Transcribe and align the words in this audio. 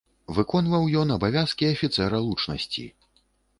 Выконваў 0.37 0.87
ён 1.01 1.13
абавязкі 1.17 1.69
афіцэра 1.75 2.25
лучнасці. 2.31 2.89